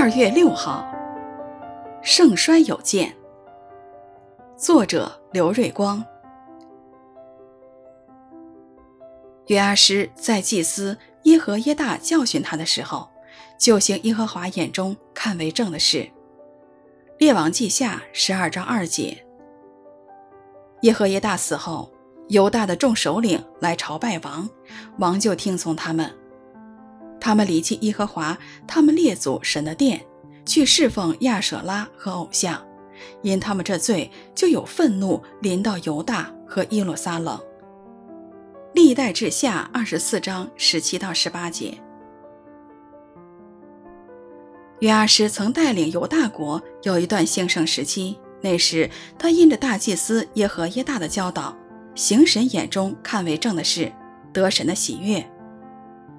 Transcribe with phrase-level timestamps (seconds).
[0.00, 0.88] 二月六号，
[2.02, 3.12] 盛衰有见。
[4.56, 6.04] 作者刘瑞光。
[9.48, 13.08] 约阿施在祭司耶和耶大教训他的时候，
[13.58, 16.08] 就行耶和华眼中看为正的事。
[17.18, 19.26] 列王记下十二章二节。
[20.82, 21.90] 耶和耶大死后，
[22.28, 24.48] 犹大的众首领来朝拜王，
[25.00, 26.08] 王就听从他们。
[27.20, 28.36] 他们离弃耶和华
[28.66, 30.00] 他们列祖神的殿，
[30.44, 32.60] 去侍奉亚舍拉和偶像，
[33.22, 37.38] 因他们这罪，就有愤怒临到犹大和耶路撒冷。
[38.74, 41.76] 历代志下二十四章十七到十八节。
[44.80, 51.56] 约阿施曾带领犹大国有一段兴盛时期，那时他因着大祭司耶和耶大的教导，
[51.96, 53.92] 行神眼中看为正的事，
[54.32, 55.28] 得神的喜悦。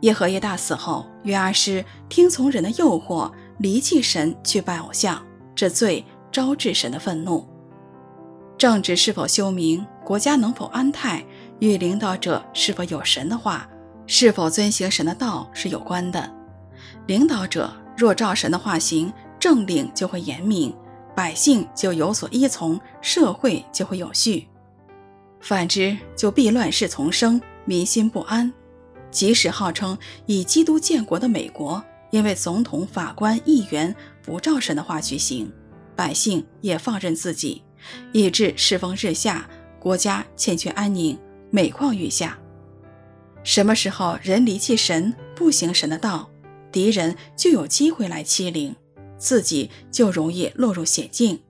[0.00, 7.46] 耶和耶大死后，约阿施听从人的诱惑，离弃神去拜偶像，这罪招致神的愤怒。
[8.58, 11.24] 政治是否修明，国家能否安泰，
[11.58, 13.68] 与领导者是否有神的话，
[14.06, 16.30] 是否遵行神的道是有关的。
[17.06, 20.74] 领导者若照神的话行，政令就会严明，
[21.14, 24.46] 百姓就有所依从，社会就会有序；
[25.40, 28.52] 反之，就必乱世丛生，民心不安。
[29.16, 35.50] 即使号称以基督建国的美国，因为总统、法官、议员不照神的话去行，
[35.96, 37.62] 百姓也放任自己，
[38.12, 39.48] 以致世风日下，
[39.80, 41.18] 国家欠缺安宁，
[41.50, 42.38] 每况愈下。
[43.42, 46.28] 什么时候人离弃神，不行神的道，
[46.70, 48.76] 敌人就有机会来欺凌，
[49.16, 51.40] 自己就容易落入险境。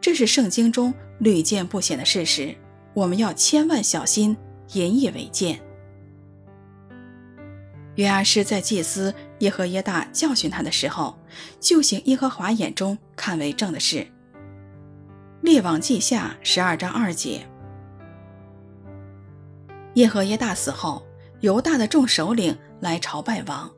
[0.00, 2.54] 这是圣经中屡见不鲜的事实，
[2.94, 4.34] 我们要千万小心，
[4.72, 5.60] 引以为鉴。
[7.96, 11.18] 约阿施在祭司耶和耶大教训他的时候，
[11.60, 14.06] 就行耶和华眼中看为正的事。
[15.42, 17.46] 列王记下十二章二节。
[19.94, 21.06] 耶和耶大死后，
[21.40, 23.70] 犹大的众首领来朝拜王，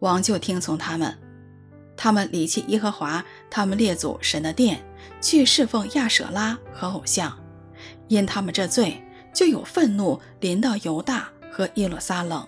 [0.00, 1.16] 王就听从他们。
[1.96, 4.82] 他们离弃耶和华他们列祖神的殿，
[5.20, 7.38] 去侍奉亚舍拉和偶像，
[8.08, 9.00] 因他们这罪，
[9.32, 12.44] 就有愤怒临到犹大和耶路撒冷。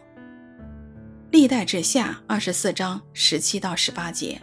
[1.32, 4.38] 历代志下二十四章十七到十八节。